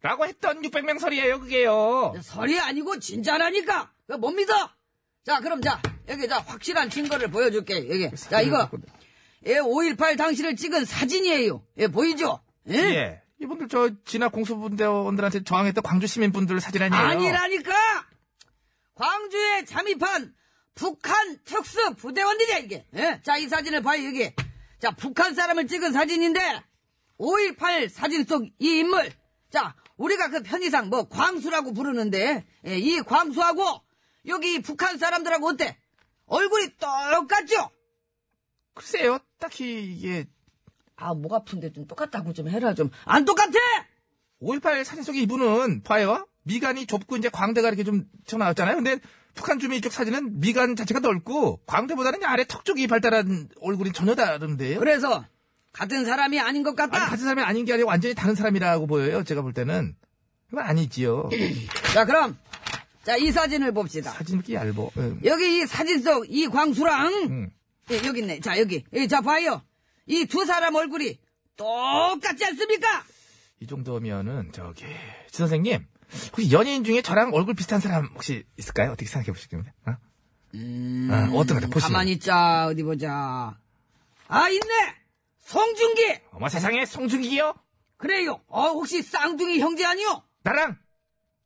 라고 0.00 0.26
했던 0.26 0.62
600명 0.62 0.98
설이에요, 1.00 1.40
그게요. 1.40 2.14
설이 2.22 2.58
아니고 2.60 3.00
진짜라니까. 3.00 3.90
못 4.18 4.30
믿어? 4.30 4.54
자, 5.24 5.40
그럼 5.40 5.60
자, 5.60 5.82
여기 6.08 6.28
자, 6.28 6.38
확실한 6.38 6.88
증거를 6.88 7.30
보여줄게. 7.30 7.88
여기. 7.88 8.16
자, 8.16 8.40
이거. 8.40 8.70
예, 9.46 9.56
5.18 9.56 10.16
당시를 10.16 10.56
찍은 10.56 10.84
사진이에요. 10.84 11.62
예, 11.78 11.88
보이죠? 11.88 12.40
예? 12.68 12.74
예. 12.74 13.22
이분들 13.40 13.68
저 13.68 13.90
진압 14.04 14.32
공수분대원들한테 14.32 15.44
저항했던 15.44 15.82
광주 15.82 16.06
시민분들 16.06 16.60
사진 16.60 16.82
아니에요? 16.82 17.02
아니라니까! 17.02 17.72
광주에 18.98 19.64
잠입한 19.64 20.34
북한 20.74 21.38
특수 21.44 21.94
부대원들이야, 21.94 22.58
이게. 22.58 22.84
예? 22.94 23.20
자, 23.24 23.36
이 23.36 23.48
사진을 23.48 23.80
봐요, 23.82 24.04
여기. 24.04 24.32
자, 24.80 24.90
북한 24.90 25.34
사람을 25.34 25.68
찍은 25.68 25.92
사진인데, 25.92 26.40
5.18 27.18 27.88
사진 27.88 28.24
속 28.24 28.44
이 28.58 28.78
인물. 28.78 29.10
자, 29.50 29.74
우리가 29.96 30.30
그 30.30 30.42
편의상 30.42 30.88
뭐 30.88 31.08
광수라고 31.08 31.72
부르는데, 31.74 32.44
예, 32.66 32.78
이 32.78 33.00
광수하고, 33.00 33.80
여기 34.26 34.54
이 34.54 34.62
북한 34.62 34.98
사람들하고 34.98 35.46
어때? 35.48 35.78
얼굴이 36.26 36.76
똑같죠? 36.78 37.70
글쎄요, 38.74 39.18
딱히 39.38 39.94
이게 39.94 40.26
아, 40.96 41.14
목 41.14 41.32
아픈데 41.32 41.72
좀 41.72 41.86
똑같다고 41.86 42.32
좀 42.32 42.48
해라, 42.48 42.74
좀. 42.74 42.90
안 43.04 43.24
똑같아! 43.24 43.58
5.18 44.42 44.82
사진 44.84 45.04
속의 45.04 45.22
이분은 45.22 45.82
봐요. 45.84 46.26
미간이 46.48 46.86
좁고 46.86 47.16
이제 47.18 47.28
광대가 47.28 47.68
이렇게 47.68 47.84
좀 47.84 48.04
튀어나왔잖아요. 48.26 48.76
근데 48.76 48.98
북한 49.34 49.58
주민 49.58 49.80
쪽 49.82 49.92
사진은 49.92 50.40
미간 50.40 50.74
자체가 50.74 51.00
넓고 51.00 51.60
광대보다는 51.66 52.24
아래 52.24 52.44
턱 52.48 52.64
쪽이 52.64 52.86
발달한 52.88 53.48
얼굴이 53.60 53.92
전혀 53.92 54.14
다른데요. 54.14 54.80
그래서, 54.80 55.24
같은 55.72 56.04
사람이 56.04 56.40
아닌 56.40 56.62
것 56.64 56.74
같다? 56.74 56.96
아니, 56.96 57.10
같은 57.10 57.24
사람이 57.24 57.42
아닌 57.42 57.64
게 57.64 57.74
아니고 57.74 57.88
완전히 57.88 58.14
다른 58.14 58.34
사람이라고 58.34 58.86
보여요. 58.86 59.22
제가 59.22 59.42
볼 59.42 59.52
때는. 59.52 59.94
그건 60.50 60.64
아니지요. 60.64 61.28
자, 61.94 62.04
그럼, 62.06 62.36
자, 63.04 63.16
이 63.16 63.30
사진을 63.30 63.72
봅시다. 63.72 64.10
사진 64.10 64.36
이렇게 64.36 64.54
얇어. 64.54 64.90
응. 64.96 65.20
여기 65.24 65.58
이 65.58 65.66
사진 65.66 66.00
속 66.02 66.24
이 66.28 66.46
광수랑 66.48 67.12
응. 67.30 67.50
예, 67.90 68.02
여기 68.06 68.20
있네. 68.20 68.40
자 68.40 68.58
여기 68.58 68.84
예, 68.92 69.06
자 69.06 69.20
봐요. 69.20 69.62
이 70.06 70.24
두 70.26 70.44
사람 70.44 70.74
얼굴이 70.74 71.18
똑같지 71.56 72.44
않습니까? 72.44 73.04
이 73.60 73.66
정도면은 73.66 74.50
저기 74.52 74.84
지 75.30 75.38
선생님 75.38 75.86
혹시 76.32 76.52
연예인 76.52 76.84
중에 76.84 77.02
저랑 77.02 77.32
얼굴 77.34 77.54
비슷한 77.54 77.80
사람 77.80 78.06
혹시 78.14 78.44
있을까요? 78.56 78.92
어떻게 78.92 79.06
생각해 79.06 79.32
보시겠습니까? 79.32 79.72
어? 79.86 79.90
어, 79.90 81.38
어떤 81.38 81.60
거 81.60 81.66
보시면 81.66 81.90
음, 81.90 81.92
가만히 81.92 82.12
있자 82.12 82.66
어디 82.66 82.82
보자. 82.82 83.58
아 84.28 84.48
있네. 84.48 84.94
송중기 85.40 86.20
어머 86.32 86.48
세상에 86.48 86.84
송중기요? 86.86 87.54
그래요. 87.96 88.40
어 88.48 88.68
혹시 88.68 89.02
쌍둥이 89.02 89.60
형제 89.60 89.84
아니요? 89.84 90.22
나랑 90.42 90.76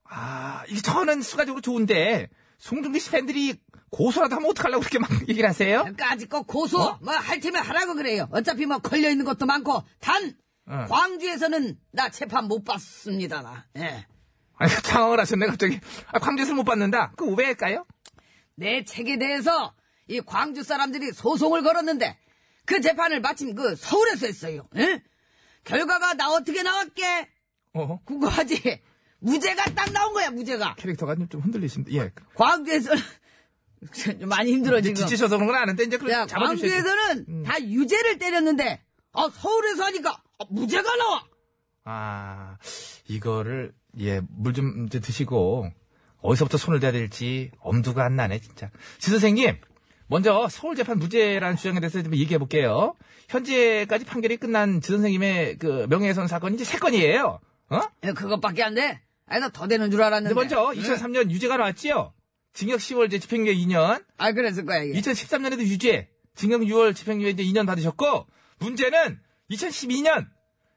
아 0.05 0.65
이게 0.69 0.81
저는 0.81 1.23
수가적으로 1.23 1.61
좋은데 1.61 2.29
송중기 2.59 3.01
씨 3.01 3.11
팬들이 3.11 3.59
고소라도 3.91 4.37
하면 4.37 4.51
어떡하려고 4.51 4.81
그렇게 4.81 4.99
막 4.99 5.11
얘기를 5.29 5.49
하세요? 5.49 5.85
까짓 5.97 6.29
거 6.29 6.43
고소 6.43 6.81
어? 6.81 6.99
뭐할 7.03 7.41
테면 7.41 7.63
하라고 7.63 7.95
그래요. 7.95 8.29
어차피 8.31 8.67
뭐 8.67 8.79
걸려 8.79 9.11
있는 9.11 9.25
것도 9.25 9.47
많고 9.47 9.83
단 10.01 10.35
어. 10.67 10.87
광주에서는 10.89 11.77
나 11.91 12.09
재판 12.11 12.47
못 12.47 12.65
봤습니다. 12.65 13.43
나. 13.43 13.67
예. 13.79 14.07
아니 14.63 14.73
당황을 14.85 15.19
하셨네 15.19 15.47
갑자기 15.47 15.81
아, 16.07 16.19
광주에서 16.21 16.55
못 16.55 16.63
받는다 16.63 17.13
그 17.17 17.35
왜일까요? 17.35 17.85
내 18.55 18.85
책에 18.85 19.19
대해서 19.19 19.75
이 20.07 20.21
광주 20.21 20.63
사람들이 20.63 21.13
소송을 21.13 21.63
걸었는데 21.63 22.17
그 22.65 22.81
재판을 22.81 23.21
마침 23.21 23.55
그 23.55 23.75
서울에서 23.75 24.27
했어요. 24.27 24.69
예? 24.77 25.03
결과가 25.65 26.15
나 26.15 26.31
어떻게 26.31 26.63
나왔게? 26.63 27.29
어 27.75 27.99
궁금하지? 28.05 28.81
무죄가 29.19 29.65
딱 29.75 29.91
나온 29.93 30.13
거야, 30.13 30.31
무죄가. 30.31 30.75
캐릭터가 30.77 31.17
좀 31.29 31.41
흔들리신데 31.41 31.93
예 31.95 32.13
광주에서는 32.35 33.03
좀 34.21 34.29
많이 34.29 34.53
힘들어 34.53 34.81
지금. 34.81 34.95
지치셔서 34.95 35.39
그런 35.39 35.51
건 35.51 35.57
아는데 35.61 35.85
이제 35.85 35.99
잡아주셔야지 35.99 36.35
광주에서는 36.35 37.27
음. 37.29 37.43
다 37.43 37.61
유죄를 37.61 38.19
때렸는데 38.19 38.81
아, 39.13 39.29
서울에서 39.33 39.85
하니까 39.87 40.23
아, 40.39 40.45
무죄가 40.51 40.97
나와. 40.97 41.25
아, 41.85 42.59
이거를, 43.09 43.73
예, 44.01 44.21
물 44.29 44.53
좀 44.55 44.89
드시고, 44.89 45.71
어디서부터 46.21 46.57
손을 46.59 46.81
대야 46.81 46.93
될지 46.93 47.51
엄두가 47.61 48.05
안 48.05 48.17
나네, 48.17 48.39
진짜. 48.41 48.71
지 48.99 49.11
선생님, 49.11 49.57
먼저 50.07 50.49
서울 50.51 50.77
재판 50.77 50.99
무죄라는 50.99 51.57
주장에 51.57 51.81
대해서 51.81 52.03
좀 52.03 52.15
얘기해 52.15 52.39
볼게요. 52.39 52.95
현재까지 53.29 54.05
판결이 54.05 54.37
끝난 54.37 54.81
지 54.81 54.93
선생님의 54.93 55.59
그 55.59 55.87
명예훼손 55.89 56.29
사건이 56.29 56.55
이제 56.55 56.65
세 56.65 56.79
건이에요. 56.79 57.41
어? 57.71 57.77
야, 58.05 58.13
그것밖에 58.13 58.63
안 58.63 58.75
돼. 58.75 59.01
아니, 59.27 59.41
나 59.41 59.49
더 59.49 59.67
되는 59.67 59.91
줄 59.91 60.03
알았는데. 60.03 60.35
먼저 60.35 60.73
응? 60.73 60.81
2003년 60.81 61.31
유죄가 61.31 61.57
나왔지요? 61.57 62.13
징역 62.53 62.79
10월 62.81 63.07
이제 63.07 63.19
집행유예 63.19 63.55
2년. 63.55 64.05
아, 64.19 64.33
그랬을 64.33 64.67
거야, 64.67 64.83
이게. 64.83 65.01
2013년에도 65.01 65.61
유죄. 65.61 66.09
징역 66.35 66.61
6월 66.61 66.95
집행유예 66.95 67.31
이제 67.31 67.43
2년 67.43 67.67
받으셨고 67.67 68.27
문제는 68.59 69.19
2012년 69.51 70.27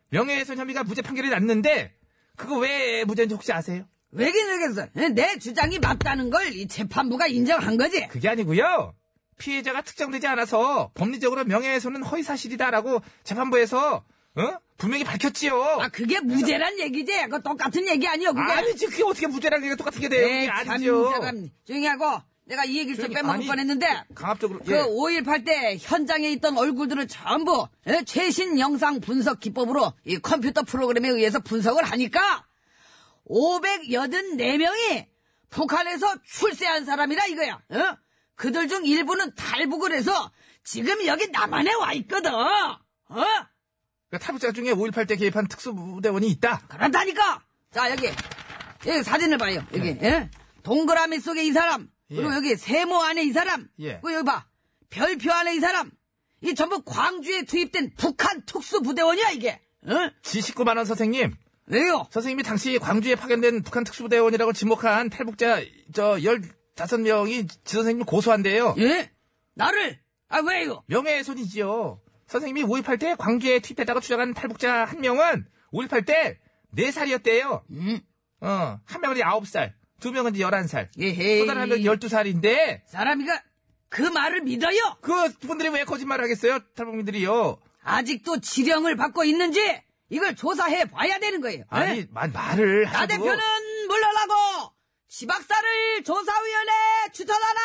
명예훼손 0.09 0.57
혐의가 0.57 0.83
무죄 0.83 1.01
판결이 1.01 1.29
났는데 1.29 1.93
그거 2.35 2.57
왜 2.57 3.03
무죄인지 3.05 3.33
혹시 3.35 3.51
아세요? 3.53 3.85
왜긴 4.11 4.47
왜겠어. 4.47 4.87
내 5.13 5.37
주장이 5.39 5.79
맞다는 5.79 6.29
걸 6.29 6.45
이 6.53 6.67
재판부가 6.67 7.27
인정한 7.27 7.77
거지. 7.77 8.07
그게 8.07 8.29
아니고요. 8.29 8.93
피해자가 9.37 9.81
특정되지 9.81 10.27
않아서 10.27 10.91
법리적으로 10.93 11.43
명예훼손은 11.43 12.03
허위사실이다라고 12.03 13.01
재판부에서 13.23 14.03
어? 14.37 14.57
분명히 14.77 15.03
밝혔지요. 15.03 15.61
아, 15.63 15.87
그게 15.89 16.19
무죄란 16.19 16.79
얘기지. 16.79 17.11
그거 17.23 17.39
똑같은 17.39 17.87
얘기 17.87 18.07
아니요, 18.07 18.33
그게. 18.33 18.51
아니지 18.51 18.87
그게 18.87 19.03
어떻게 19.03 19.27
무죄라는 19.27 19.63
얘기가 19.65 19.77
똑같은 19.77 20.01
게 20.01 20.09
돼요? 20.09 20.47
참, 20.47 20.69
아니죠. 20.71 21.11
조용히 21.65 21.85
하고. 21.87 22.21
내가 22.45 22.63
이 22.63 22.77
얘기를 22.77 23.03
좀 23.03 23.13
빼먹을 23.13 23.35
아니, 23.35 23.47
뻔했는데. 23.47 24.03
강압적으로 24.13 24.59
그 24.59 24.71
예. 24.71 24.81
5.18 24.81 25.45
때 25.45 25.77
현장에 25.79 26.29
있던 26.33 26.57
얼굴들을 26.57 27.07
전부 27.07 27.67
에, 27.87 28.03
최신 28.03 28.59
영상 28.59 28.99
분석 28.99 29.39
기법으로 29.39 29.93
이 30.05 30.19
컴퓨터 30.19 30.61
프로그램에 30.61 31.09
의해서 31.09 31.39
분석을 31.39 31.83
하니까 31.83 32.45
584명이 33.27 35.07
북한에서 35.49 36.21
출세한 36.23 36.85
사람이라 36.85 37.25
이거야. 37.27 37.61
어? 37.69 37.97
그들 38.35 38.67
중 38.67 38.85
일부는 38.85 39.33
탈북을 39.35 39.93
해서 39.93 40.31
지금 40.63 41.05
여기 41.07 41.27
남한에 41.29 41.73
와 41.73 41.93
있거든. 41.93 42.33
어? 42.33 42.79
그 44.11 44.19
탈북자 44.19 44.51
중에 44.51 44.71
5.18 44.71 45.07
때 45.07 45.15
개입한 45.15 45.47
특수부대원이 45.47 46.27
있다. 46.27 46.61
그렇다니까. 46.67 47.41
자 47.71 47.89
여기 47.91 48.07
여기 48.85 49.03
사진을 49.03 49.37
봐요. 49.39 49.65
여기 49.73 49.87
예? 50.01 50.29
동그라미 50.63 51.19
속에 51.19 51.43
이 51.43 51.51
사람 51.51 51.89
그리고 52.07 52.31
예. 52.31 52.35
여기 52.35 52.55
세모 52.55 53.01
안에 53.01 53.23
이 53.23 53.31
사람 53.31 53.67
예. 53.79 53.99
그리고 54.01 54.13
여기 54.13 54.25
봐 54.25 54.45
별표 54.89 55.31
안에 55.31 55.55
이 55.55 55.59
사람 55.59 55.91
이 56.41 56.53
전부 56.53 56.83
광주에 56.83 57.43
투입된 57.43 57.93
북한 57.97 58.45
특수부대원이야 58.45 59.31
이게. 59.31 59.61
어? 59.87 59.93
G19만 60.21 60.77
원 60.77 60.85
선생님. 60.85 61.33
왜요? 61.67 62.07
선생님이 62.11 62.43
당시 62.43 62.77
광주에 62.77 63.15
파견된 63.15 63.63
북한 63.63 63.83
특수부대원이라고 63.83 64.53
지목한 64.53 65.09
탈북자 65.09 65.61
저 65.93 66.15
15명이 66.15 67.49
지 67.49 67.73
선생님을 67.75 68.05
고소한대요. 68.05 68.75
예? 68.77 69.11
나를 69.55 69.99
아 70.27 70.39
왜요? 70.39 70.83
명예훼손이지요. 70.87 72.01
선생님이 72.27 72.67
5.18 72.67 72.99
때 72.99 73.15
광주에 73.17 73.59
투입됐다고 73.59 73.99
주장한 73.99 74.33
탈북자 74.33 74.85
한 74.85 75.01
명은 75.01 75.47
5.18 75.73 76.05
때 76.05 76.39
4살이었대요. 76.75 77.63
음? 77.71 77.99
어, 78.41 78.79
한 78.83 79.01
명은 79.01 79.15
이제 79.15 79.23
9살, 79.23 79.73
두 79.99 80.11
명은 80.11 80.35
이제 80.35 80.43
11살, 80.43 80.87
예헤이. 80.99 81.39
또 81.39 81.45
다른 81.47 81.61
한 81.61 81.69
명은 81.69 81.83
12살인데, 81.83 82.81
사람이가 82.87 83.41
그 83.89 84.01
말을 84.01 84.41
믿어요? 84.41 84.97
그 85.01 85.31
분들이 85.39 85.69
왜 85.69 85.83
거짓말을 85.85 86.23
하겠어요? 86.25 86.59
탈북민들이요. 86.75 87.57
아직도 87.83 88.41
지령을 88.41 88.95
받고 88.97 89.23
있는지 89.23 89.81
이걸 90.09 90.35
조사해 90.35 90.85
봐야 90.85 91.17
되는 91.19 91.39
거예요. 91.39 91.59
예? 91.59 91.65
아니, 91.69 92.05
마- 92.11 92.27
말을 92.27 92.83
나 92.85 92.91
하고. 93.01 93.07
대표는 93.07 93.39
물러나고 93.87 94.33
지박사를 95.07 96.03
조사위원회 96.03 96.71
추천하라 97.13 97.59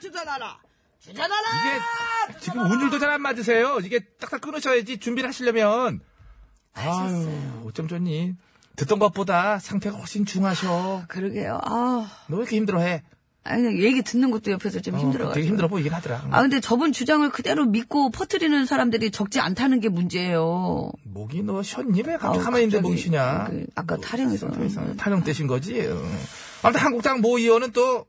추천하라 0.00 0.58
추천하라 1.00 1.48
이게 2.28 2.38
지금 2.40 2.70
운율도 2.70 2.98
잘 2.98 3.10
안 3.10 3.22
맞으세요. 3.22 3.78
이게 3.84 4.00
딱딱 4.20 4.40
끊으셔야지 4.40 4.98
준비를 4.98 5.28
하시려면. 5.28 6.00
아유, 6.74 7.62
어쩜 7.66 7.86
좋니? 7.88 8.34
듣던 8.76 8.98
것보다 8.98 9.58
상태가 9.58 9.96
훨씬 9.98 10.24
중하셔. 10.26 11.02
그러게요. 11.08 11.60
아, 11.64 12.08
너 12.28 12.36
왜 12.36 12.42
이렇게 12.42 12.56
힘들어해? 12.56 13.02
아니, 13.46 13.82
얘기 13.84 14.00
듣는 14.02 14.30
것도 14.30 14.50
옆에서 14.52 14.80
좀 14.80 14.94
어, 14.94 14.98
힘들어요. 14.98 15.32
되게 15.32 15.46
힘들어 15.46 15.68
보이긴 15.68 15.92
하더라. 15.92 16.24
아, 16.30 16.40
근데 16.40 16.60
저분 16.60 16.92
주장을 16.92 17.28
그대로 17.28 17.66
믿고 17.66 18.10
퍼뜨리는 18.10 18.64
사람들이 18.64 19.10
적지 19.10 19.38
않다는 19.38 19.80
게 19.80 19.90
문제예요. 19.90 20.90
목이 21.04 21.42
너 21.42 21.56
아우, 21.56 21.62
갑자기 22.18 22.44
가만히 22.44 22.64
있는데 22.64 22.80
목이 22.80 22.96
쉬냐? 22.96 23.44
그 23.50 23.66
아까 23.74 23.98
타령에서. 23.98 24.48
타령 24.96 25.22
떼신 25.24 25.46
거지? 25.46 25.78
어. 25.86 26.02
아무튼 26.62 26.80
한국당 26.80 27.20
모 27.20 27.36
의원은 27.38 27.72
또 27.72 28.06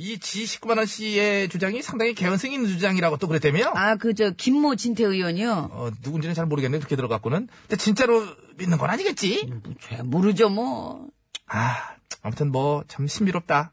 이 0.00 0.16
G19만원 0.16 0.86
씨의 0.86 1.48
주장이 1.48 1.82
상당히 1.82 2.14
개연성 2.14 2.52
있는 2.52 2.68
주장이라고 2.68 3.16
또 3.16 3.26
그랬다며? 3.26 3.72
아, 3.74 3.96
그, 3.96 4.14
저, 4.14 4.30
김모 4.30 4.76
진태 4.76 5.02
의원이요? 5.02 5.70
어, 5.72 5.90
누군지는 6.04 6.36
잘 6.36 6.46
모르겠네, 6.46 6.78
그렇게 6.78 6.94
들어갔고는. 6.94 7.48
근데 7.62 7.76
진짜로 7.76 8.24
믿는 8.58 8.78
건 8.78 8.90
아니겠지? 8.90 9.52
잘 9.80 10.04
모르죠, 10.04 10.50
뭐. 10.50 11.08
아, 11.48 11.96
아무튼 12.22 12.52
뭐, 12.52 12.84
참 12.86 13.08
신비롭다. 13.08 13.72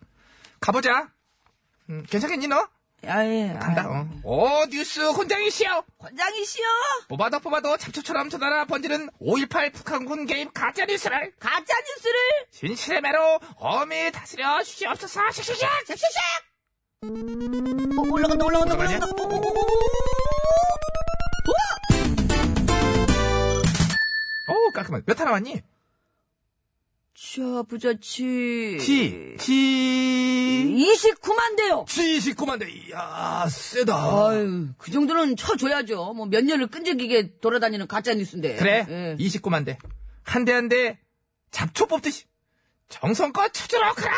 가보자. 0.60 1.10
음, 1.92 2.04
괜찮겠니, 2.10 2.48
너? 2.48 2.68
아, 3.08 3.24
예. 3.26 3.54
간다, 3.60 3.88
어. 3.90 4.08
오, 4.24 4.66
뉴스 4.68 5.00
혼장이시여! 5.02 5.84
권장이시여! 6.00 6.66
뽑아도 7.08 7.40
뽑아도 7.40 7.78
잡초처럼 7.78 8.30
쳐다나 8.30 8.66
번지는 8.66 9.10
5.18 9.22 9.74
북한군 9.74 10.26
개입 10.26 10.54
가짜 10.54 10.86
뉴스를 10.86 11.34
가짜 11.40 11.74
뉴스를! 11.88 12.20
진실의 12.52 13.02
매로 13.02 13.40
엄히 13.58 14.12
다스려 14.12 14.64
주시옵소서, 14.64 15.32
씩씩씩! 15.32 15.68
씩씩씩! 15.88 16.22
어, 17.04 18.02
올라간다, 18.12 18.46
올라간다? 18.46 18.76
올라간다. 18.76 19.06
오, 24.48 24.72
깔끔하게. 24.72 25.04
몇 25.08 25.20
하나 25.20 25.32
왔니? 25.32 25.62
자, 27.18 27.64
부자치. 27.70 28.78
G, 28.82 29.36
G, 29.40 30.76
29만 30.76 31.56
대요! 31.58 31.86
G29만 31.88 32.60
대. 32.60 32.70
이야, 32.70 33.48
세다. 33.50 33.96
아유, 33.96 34.68
그 34.78 34.92
정도는 34.92 35.38
쳐줘야죠. 35.38 36.14
뭐 36.14 36.26
몇 36.26 36.44
년을 36.44 36.68
끈질기게 36.68 37.40
돌아다니는 37.40 37.88
가짜뉴스인데. 37.88 38.56
그래, 38.58 38.86
예. 38.90 39.16
29만 39.18 39.66
대. 39.66 39.78
한 40.24 40.44
대 40.44 40.52
한 40.54 40.68
대 40.68 41.00
잡초 41.52 41.86
뽑듯이 41.86 42.26
정성껏 42.90 43.54
쳐주라, 43.54 43.94
그라! 43.94 44.12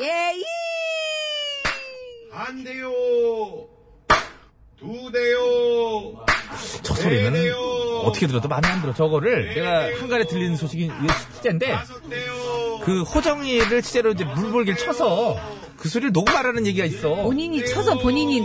예, 0.00 0.34
이! 0.36 0.44
한 2.30 2.62
대요. 2.64 2.90
두 4.78 5.10
대요. 5.12 6.26
저 6.82 6.94
소리는 6.94 7.32
네네요. 7.32 7.56
어떻게 8.04 8.26
들어도 8.26 8.48
마음에 8.48 8.68
안 8.68 8.80
들어. 8.82 8.92
저거를 8.94 9.54
내가 9.54 9.88
한간에 10.00 10.24
들리는 10.26 10.56
소식이 10.56 10.90
대요. 11.60 11.78
그 12.84 13.02
호정이를 13.02 13.82
취재로 13.82 14.12
이제 14.12 14.24
물볼기를 14.24 14.78
쳐서 14.78 15.36
그 15.76 15.88
소리를 15.88 16.12
녹음하라는 16.12 16.66
얘기가 16.66 16.84
있어. 16.86 17.14
본인이 17.14 17.64
쳐서 17.66 17.98
본인이 17.98 18.42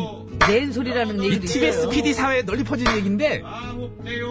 낸 0.48 0.72
소리라는 0.72 1.22
이 1.22 1.26
얘기도 1.26 1.48
TBS 1.48 1.78
있어요. 1.80 1.90
PD 1.90 2.14
사회에 2.14 2.44
널리 2.44 2.64
퍼진 2.64 2.88
얘기인데. 2.96 3.44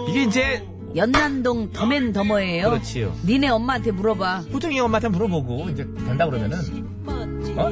이게 0.09 0.23
이제 0.23 0.67
연남동 0.95 1.73
더맨 1.73 2.13
더머예요. 2.13 2.71
그렇지요. 2.71 3.15
니네 3.25 3.49
엄마한테 3.49 3.91
물어봐. 3.93 4.45
호정이 4.53 4.81
엄마한테 4.81 5.09
물어보고 5.09 5.69
이제 5.71 5.85
된다 6.07 6.25
그러면은 6.27 6.59
어? 7.07 7.67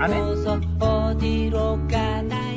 안 0.00 0.12
해? 0.12 0.18
어디로 0.80 1.86
가나 1.90 2.47